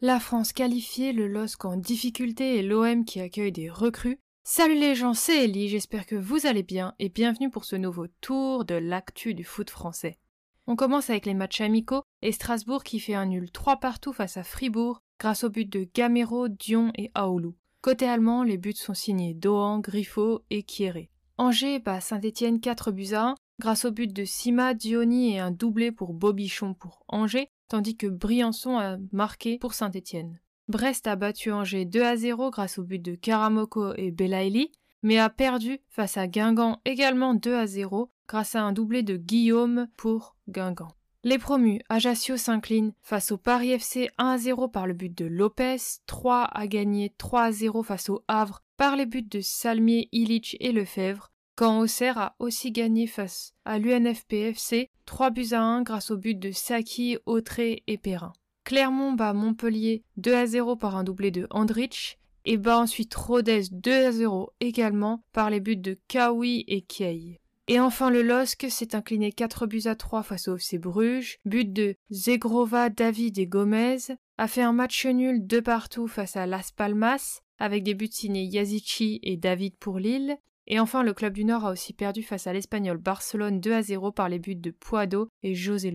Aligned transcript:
La 0.00 0.18
France 0.18 0.52
qualifiée, 0.52 1.12
le 1.12 1.28
LOSC 1.28 1.64
en 1.64 1.76
difficulté 1.76 2.56
et 2.56 2.62
l'OM 2.62 3.04
qui 3.04 3.20
accueille 3.20 3.52
des 3.52 3.70
recrues. 3.70 4.18
Salut 4.42 4.74
les 4.74 4.96
gens, 4.96 5.14
c'est 5.14 5.44
Ellie, 5.44 5.68
j'espère 5.68 6.06
que 6.06 6.16
vous 6.16 6.46
allez 6.46 6.64
bien 6.64 6.96
et 6.98 7.08
bienvenue 7.08 7.50
pour 7.50 7.64
ce 7.64 7.76
nouveau 7.76 8.08
tour 8.20 8.64
de 8.64 8.74
l'actu 8.74 9.34
du 9.34 9.44
foot 9.44 9.70
français. 9.70 10.18
On 10.66 10.74
commence 10.74 11.08
avec 11.08 11.24
les 11.24 11.34
matchs 11.34 11.60
amicaux 11.60 12.02
et 12.20 12.32
Strasbourg 12.32 12.82
qui 12.82 12.98
fait 12.98 13.14
un 13.14 13.26
nul 13.26 13.52
3 13.52 13.76
partout 13.76 14.12
face 14.12 14.36
à 14.36 14.42
Fribourg 14.42 15.02
grâce 15.20 15.44
aux 15.44 15.50
buts 15.50 15.66
de 15.66 15.86
Gamero, 15.94 16.48
Dion 16.48 16.90
et 16.96 17.12
Aoulou. 17.14 17.54
Côté 17.80 18.08
allemand, 18.08 18.42
les 18.42 18.58
buts 18.58 18.74
sont 18.74 18.94
signés 18.94 19.34
Dohan, 19.34 19.78
Griffo 19.78 20.42
et 20.50 20.64
Kieré. 20.64 21.11
Angers 21.38 21.78
bat 21.78 22.00
Saint-Étienne 22.00 22.60
4 22.60 22.92
buts 22.92 23.14
à 23.14 23.30
1 23.30 23.34
grâce 23.58 23.84
aux 23.84 23.90
buts 23.90 24.06
de 24.06 24.24
Sima, 24.24 24.74
Diony 24.74 25.34
et 25.34 25.38
un 25.38 25.50
doublé 25.50 25.92
pour 25.92 26.14
Bobichon 26.14 26.74
pour 26.74 27.04
Angers 27.08 27.48
tandis 27.72 27.96
que 27.96 28.06
Briançon 28.06 28.76
a 28.76 28.98
marqué 29.12 29.56
pour 29.56 29.72
Saint-Étienne. 29.72 30.38
Brest 30.68 31.06
a 31.06 31.16
battu 31.16 31.50
Angers 31.50 31.86
2 31.86 32.02
à 32.02 32.16
0 32.16 32.50
grâce 32.50 32.78
au 32.78 32.82
but 32.82 33.00
de 33.00 33.14
Karamoko 33.14 33.94
et 33.94 34.10
Belaïli, 34.10 34.72
mais 35.02 35.18
a 35.18 35.30
perdu 35.30 35.80
face 35.88 36.18
à 36.18 36.26
Guingamp 36.26 36.80
également 36.84 37.32
2 37.32 37.54
à 37.54 37.66
0 37.66 38.10
grâce 38.28 38.56
à 38.56 38.62
un 38.62 38.72
doublé 38.72 39.02
de 39.02 39.16
Guillaume 39.16 39.88
pour 39.96 40.36
Guingamp. 40.48 40.88
Les 41.24 41.38
promus, 41.38 41.80
Ajaccio 41.88 42.36
s'incline 42.36 42.92
face 43.00 43.32
au 43.32 43.38
Paris 43.38 43.70
FC 43.70 44.10
1 44.18 44.32
à 44.32 44.38
0 44.38 44.68
par 44.68 44.86
le 44.86 44.92
but 44.92 45.16
de 45.16 45.24
Lopez, 45.24 45.76
3 46.04 46.50
a 46.52 46.66
gagné 46.66 47.14
3 47.16 47.42
à 47.42 47.52
0 47.52 47.82
face 47.82 48.10
au 48.10 48.22
Havre 48.28 48.62
par 48.82 48.96
les 48.96 49.06
buts 49.06 49.22
de 49.22 49.40
Salmier, 49.40 50.08
Illich 50.10 50.56
et 50.58 50.72
Lefebvre, 50.72 51.30
quand 51.54 51.78
Auxerre 51.78 52.18
a 52.18 52.34
aussi 52.40 52.72
gagné 52.72 53.06
face 53.06 53.54
à 53.64 53.78
l'UNFPFC 53.78 54.90
3 55.06 55.30
buts 55.30 55.52
à 55.52 55.62
1 55.62 55.82
grâce 55.82 56.10
aux 56.10 56.16
buts 56.16 56.34
de 56.34 56.50
Saki, 56.50 57.16
Autré 57.24 57.84
et 57.86 57.96
Perrin. 57.96 58.32
Clermont 58.64 59.12
bat 59.12 59.34
Montpellier 59.34 60.02
2 60.16 60.34
à 60.34 60.46
0 60.46 60.74
par 60.74 60.96
un 60.96 61.04
doublé 61.04 61.30
de 61.30 61.46
Andrich 61.50 62.18
et 62.44 62.56
bat 62.56 62.80
ensuite 62.80 63.14
Rodez 63.14 63.62
2 63.70 64.06
à 64.06 64.10
0 64.10 64.50
également 64.58 65.22
par 65.32 65.48
les 65.48 65.60
buts 65.60 65.76
de 65.76 65.96
Kawi 66.08 66.64
et 66.66 66.82
Kiei. 66.82 67.38
Et 67.68 67.78
enfin 67.78 68.10
le 68.10 68.22
LOSC 68.22 68.68
s'est 68.68 68.96
incliné 68.96 69.30
4 69.30 69.68
buts 69.68 69.82
à 69.84 69.94
3 69.94 70.24
face 70.24 70.48
au 70.48 70.56
FC 70.56 70.78
Bruges, 70.78 71.38
but 71.44 71.72
de 71.72 71.94
Zegrova, 72.10 72.90
David 72.90 73.38
et 73.38 73.46
Gomez, 73.46 73.98
a 74.38 74.48
fait 74.48 74.62
un 74.62 74.72
match 74.72 75.06
nul 75.06 75.46
de 75.46 75.60
partout 75.60 76.08
face 76.08 76.34
à 76.34 76.46
Las 76.46 76.72
Palmas 76.72 77.42
avec 77.62 77.84
des 77.84 77.94
buts 77.94 78.08
signés 78.10 78.44
Yazici 78.44 79.20
et 79.22 79.36
David 79.36 79.76
pour 79.76 80.00
Lille, 80.00 80.36
et 80.66 80.80
enfin, 80.80 81.04
le 81.04 81.14
club 81.14 81.32
du 81.32 81.44
Nord 81.44 81.66
a 81.66 81.70
aussi 81.70 81.92
perdu 81.92 82.22
face 82.22 82.46
à 82.48 82.52
l'Espagnol 82.52 82.98
Barcelone 82.98 83.60
2 83.60 83.72
à 83.72 83.82
0 83.82 84.10
par 84.10 84.28
les 84.28 84.40
buts 84.40 84.56
de 84.56 84.72
Puado 84.72 85.28
et 85.44 85.54
José 85.54 85.94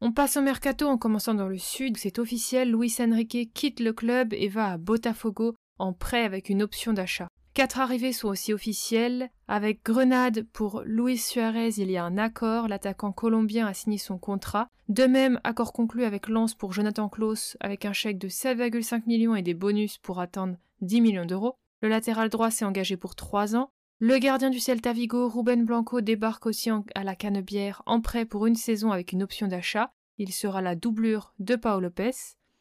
On 0.00 0.12
passe 0.12 0.36
au 0.36 0.42
mercato 0.42 0.86
en 0.86 0.98
commençant 0.98 1.34
dans 1.34 1.48
le 1.48 1.58
sud. 1.58 1.96
C'est 1.96 2.18
officiel, 2.18 2.72
Luis 2.72 2.94
Enrique 3.00 3.52
quitte 3.54 3.80
le 3.80 3.92
club 3.92 4.34
et 4.34 4.48
va 4.48 4.72
à 4.72 4.78
Botafogo 4.78 5.54
en 5.78 5.92
prêt 5.94 6.24
avec 6.24 6.50
une 6.50 6.62
option 6.62 6.92
d'achat. 6.92 7.28
Quatre 7.54 7.80
arrivées 7.80 8.12
sont 8.12 8.28
aussi 8.28 8.52
officielles. 8.52 9.30
Avec 9.46 9.84
Grenade 9.84 10.46
pour 10.52 10.82
Luis 10.84 11.18
Suarez, 11.18 11.70
il 11.78 11.90
y 11.90 11.96
a 11.96 12.04
un 12.04 12.18
accord. 12.18 12.68
L'attaquant 12.68 13.12
colombien 13.12 13.66
a 13.66 13.74
signé 13.74 13.98
son 13.98 14.18
contrat. 14.18 14.68
De 14.88 15.04
même, 15.04 15.40
accord 15.42 15.72
conclu 15.72 16.04
avec 16.04 16.28
Lens 16.28 16.54
pour 16.54 16.72
Jonathan 16.72 17.08
Klaus 17.08 17.56
avec 17.60 17.84
un 17.84 17.92
chèque 17.92 18.18
de 18.18 18.28
7,5 18.28 19.02
millions 19.06 19.34
et 19.34 19.42
des 19.42 19.54
bonus 19.54 19.98
pour 19.98 20.20
atteindre 20.20 20.56
10 20.80 21.00
millions 21.00 21.26
d'euros. 21.26 21.54
Le 21.80 21.88
latéral 21.88 22.28
droit 22.28 22.50
s'est 22.50 22.64
engagé 22.64 22.96
pour 22.96 23.14
3 23.14 23.56
ans. 23.56 23.70
Le 24.00 24.18
gardien 24.18 24.50
du 24.50 24.60
Celta 24.60 24.92
Vigo, 24.92 25.28
Ruben 25.28 25.64
Blanco, 25.64 26.00
débarque 26.00 26.46
aussi 26.46 26.70
à 26.94 27.04
la 27.04 27.16
Canebière 27.16 27.82
en 27.86 28.00
prêt 28.00 28.24
pour 28.24 28.46
une 28.46 28.54
saison 28.54 28.92
avec 28.92 29.12
une 29.12 29.22
option 29.22 29.48
d'achat. 29.48 29.92
Il 30.18 30.32
sera 30.32 30.62
la 30.62 30.74
doublure 30.74 31.34
de 31.38 31.56
Paolo 31.56 31.82
Lopez. 31.82 32.12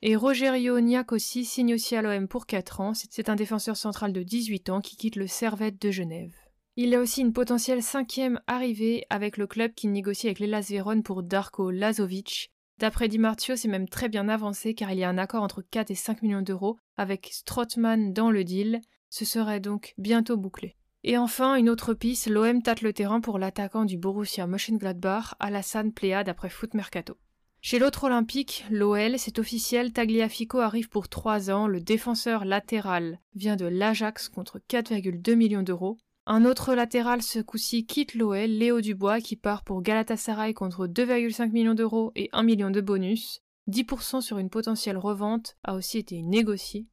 Et 0.03 0.15
Rogerio 0.15 0.77
aussi 1.11 1.43
signe 1.45 1.73
aussi 1.73 1.95
à 1.95 2.01
l'OM 2.01 2.27
pour 2.27 2.45
4 2.45 2.81
ans. 2.81 2.93
C'est 2.93 3.29
un 3.29 3.35
défenseur 3.35 3.75
central 3.77 4.13
de 4.13 4.21
18 4.21 4.69
ans 4.69 4.81
qui 4.81 4.95
quitte 4.95 5.15
le 5.15 5.27
Servette 5.27 5.81
de 5.81 5.89
Genève. 5.89 6.33
Il 6.75 6.93
a 6.93 6.99
aussi 6.99 7.21
une 7.21 7.33
potentielle 7.33 7.81
cinquième 7.81 8.39
arrivée 8.45 9.05
avec 9.09 9.37
le 9.37 9.47
club 9.47 9.73
qui 9.73 9.87
négocie 9.87 10.27
avec 10.27 10.37
l'Elas 10.37 10.67
Vérone 10.69 11.01
pour 11.01 11.23
Darko 11.23 11.71
Lazovic. 11.71 12.51
D'après 12.79 13.07
Di 13.07 13.17
Marzio, 13.17 13.55
c'est 13.55 13.67
même 13.67 13.89
très 13.89 14.07
bien 14.07 14.29
avancé 14.29 14.75
car 14.75 14.91
il 14.91 14.99
y 14.99 15.03
a 15.03 15.09
un 15.09 15.17
accord 15.17 15.41
entre 15.41 15.63
4 15.63 15.89
et 15.89 15.95
5 15.95 16.21
millions 16.21 16.43
d'euros 16.43 16.77
avec 16.95 17.29
Strottmann 17.31 18.13
dans 18.13 18.29
le 18.29 18.43
deal. 18.43 18.81
Ce 19.09 19.25
serait 19.25 19.59
donc 19.59 19.95
bientôt 19.97 20.37
bouclé. 20.37 20.75
Et 21.03 21.17
enfin, 21.17 21.55
une 21.55 21.69
autre 21.69 21.93
piste, 21.93 22.27
l'OM 22.27 22.61
tâte 22.61 22.81
le 22.81 22.93
terrain 22.93 23.21
pour 23.21 23.39
l'attaquant 23.39 23.85
du 23.85 23.97
Borussia 23.97 24.45
Mönchengladbach, 24.45 25.35
Alassane 25.39 25.93
Plea 25.93 26.23
d'après 26.23 26.49
Foot 26.49 26.73
Mercato. 26.73 27.17
Chez 27.61 27.79
l'autre 27.79 28.03
olympique, 28.03 28.65
l'OL, 28.69 29.17
c'est 29.17 29.39
officiel, 29.39 29.91
Tagliafico 29.91 30.59
arrive 30.59 30.89
pour 30.89 31.09
3 31.09 31.49
ans, 31.49 31.67
le 31.67 31.81
défenseur 31.81 32.45
latéral 32.45 33.19
vient 33.33 33.55
de 33.55 33.65
l'Ajax 33.65 34.29
contre 34.29 34.59
4,2 34.69 35.35
millions 35.35 35.63
d'euros. 35.63 35.97
Un 36.29 36.43
autre 36.43 36.75
latéral 36.75 37.21
ce 37.21 37.39
coup-ci 37.39 37.85
quitte 37.85 38.13
l'OL, 38.13 38.49
Léo 38.49 38.81
Dubois, 38.81 39.21
qui 39.21 39.37
part 39.37 39.63
pour 39.63 39.81
Galatasaray 39.81 40.53
contre 40.53 40.85
2,5 40.85 41.51
millions 41.51 41.73
d'euros 41.73 42.11
et 42.17 42.27
1 42.33 42.43
million 42.43 42.69
de 42.69 42.81
bonus. 42.81 43.41
10% 43.69 44.19
sur 44.19 44.37
une 44.37 44.49
potentielle 44.49 44.97
revente 44.97 45.55
a 45.63 45.73
aussi 45.73 45.99
été 45.99 46.21
négocié. 46.21 46.85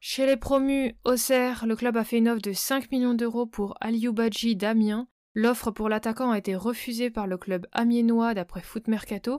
Chez 0.00 0.26
les 0.26 0.36
promus 0.36 0.96
Auxerre, 1.04 1.66
le 1.66 1.76
club 1.76 1.96
a 1.96 2.02
fait 2.02 2.18
une 2.18 2.28
offre 2.28 2.42
de 2.42 2.52
5 2.52 2.90
millions 2.90 3.14
d'euros 3.14 3.46
pour 3.46 3.78
Badji 3.80 4.56
d'Amiens. 4.56 5.06
L'offre 5.34 5.70
pour 5.70 5.88
l'attaquant 5.88 6.32
a 6.32 6.38
été 6.38 6.56
refusée 6.56 7.10
par 7.10 7.28
le 7.28 7.38
club 7.38 7.68
amiénois 7.70 8.34
d'après 8.34 8.60
Foot 8.60 8.88
Mercato. 8.88 9.38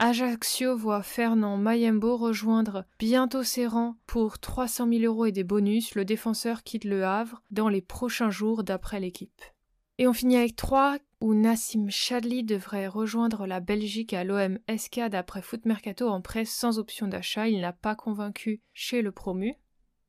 Ajaccio 0.00 0.76
voit 0.76 1.02
Fernand 1.02 1.56
Mayembo 1.56 2.16
rejoindre 2.16 2.84
bientôt 3.00 3.42
ses 3.42 3.66
rangs 3.66 3.96
pour 4.06 4.38
300 4.38 4.88
000 4.88 5.02
euros 5.02 5.26
et 5.26 5.32
des 5.32 5.42
bonus. 5.42 5.96
Le 5.96 6.04
défenseur 6.04 6.62
quitte 6.62 6.84
le 6.84 7.04
Havre 7.04 7.42
dans 7.50 7.68
les 7.68 7.80
prochains 7.80 8.30
jours 8.30 8.62
d'après 8.62 9.00
l'équipe. 9.00 9.42
Et 9.98 10.06
on 10.06 10.12
finit 10.12 10.36
avec 10.36 10.54
3 10.54 10.98
où 11.20 11.34
Nassim 11.34 11.90
Chadli 11.90 12.44
devrait 12.44 12.86
rejoindre 12.86 13.48
la 13.48 13.58
Belgique 13.58 14.12
à 14.12 14.22
l'OM 14.22 14.60
SK 14.72 15.08
d'après 15.10 15.42
Foot 15.42 15.64
Mercato 15.64 16.08
en 16.08 16.20
prêt 16.20 16.44
sans 16.44 16.78
option 16.78 17.08
d'achat. 17.08 17.48
Il 17.48 17.60
n'a 17.60 17.72
pas 17.72 17.96
convaincu 17.96 18.62
chez 18.72 19.02
le 19.02 19.10
promu. 19.10 19.56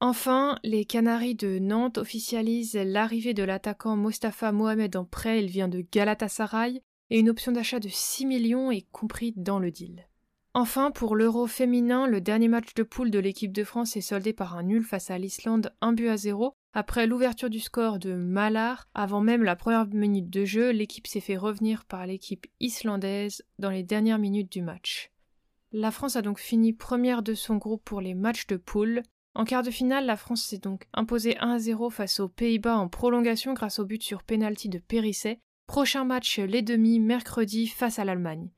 Enfin, 0.01 0.59
les 0.63 0.85
Canaries 0.85 1.35
de 1.35 1.57
Nantes 1.57 1.97
officialisent 1.97 2.75
l'arrivée 2.75 3.33
de 3.33 3.43
l'attaquant 3.43 3.97
Mostafa 3.97 4.51
Mohamed 4.51 4.95
en 4.95 5.03
prêt, 5.03 5.43
il 5.43 5.49
vient 5.49 5.67
de 5.67 5.83
Galatasaray, 5.91 6.83
et 7.09 7.19
une 7.19 7.29
option 7.29 7.51
d'achat 7.51 7.79
de 7.79 7.89
6 7.89 8.25
millions 8.25 8.71
est 8.71 8.87
compris 8.91 9.33
dans 9.35 9.59
le 9.59 9.71
deal. 9.71 10.07
Enfin, 10.53 10.89
pour 10.89 11.15
l'Euro 11.15 11.45
féminin, 11.45 12.07
le 12.07 12.21
dernier 12.21 12.47
match 12.47 12.73
de 12.73 12.83
poule 12.83 13.11
de 13.11 13.19
l'équipe 13.19 13.53
de 13.53 13.63
France 13.63 13.95
est 13.95 14.01
soldé 14.01 14.33
par 14.33 14.57
un 14.57 14.63
nul 14.63 14.83
face 14.83 15.11
à 15.11 15.17
l'Islande 15.17 15.71
1 15.81 15.93
but 15.93 16.09
à 16.09 16.17
0. 16.17 16.53
Après 16.73 17.07
l'ouverture 17.07 17.49
du 17.49 17.59
score 17.59 17.99
de 17.99 18.15
Malar, 18.15 18.87
avant 18.93 19.21
même 19.21 19.43
la 19.43 19.55
première 19.55 19.87
minute 19.87 20.29
de 20.29 20.45
jeu, 20.45 20.71
l'équipe 20.71 21.07
s'est 21.07 21.19
fait 21.19 21.37
revenir 21.37 21.85
par 21.85 22.05
l'équipe 22.07 22.47
islandaise 22.59 23.43
dans 23.59 23.69
les 23.69 23.83
dernières 23.83 24.19
minutes 24.19 24.51
du 24.51 24.61
match. 24.61 25.11
La 25.71 25.91
France 25.91 26.15
a 26.15 26.23
donc 26.23 26.39
fini 26.39 26.73
première 26.73 27.21
de 27.21 27.35
son 27.35 27.57
groupe 27.57 27.83
pour 27.85 28.01
les 28.01 28.15
matchs 28.15 28.47
de 28.47 28.57
poule. 28.57 29.03
En 29.35 29.45
quart 29.45 29.61
de 29.61 29.69
finale, 29.69 30.07
la 30.07 30.17
France 30.17 30.43
s'est 30.43 30.57
donc 30.57 30.87
imposée 30.93 31.37
1-0 31.41 31.91
face 31.91 32.19
aux 32.19 32.27
Pays-Bas 32.27 32.75
en 32.75 32.89
prolongation 32.89 33.53
grâce 33.53 33.77
au 33.77 33.85
but 33.85 34.01
sur 34.01 34.23
pénalty 34.23 34.67
de 34.67 34.79
Périsset. 34.79 35.39
Prochain 35.69 36.03
match 36.03 36.39
les 36.39 36.63
demi 36.63 36.99
mercredi 36.99 37.67
face 37.67 37.99
à 37.99 38.03
l'Allemagne. 38.03 38.49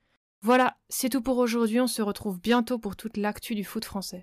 Voilà, 0.42 0.78
c'est 0.88 1.10
tout 1.10 1.22
pour 1.22 1.40
aujourd'hui, 1.40 1.82
on 1.82 1.86
se 1.86 2.02
retrouve 2.02 2.40
bientôt 2.40 2.80
pour 2.80 2.96
toute 2.96 3.18
l'actu 3.18 3.54
du 3.54 3.66
foot 3.66 3.84
français. 3.84 4.20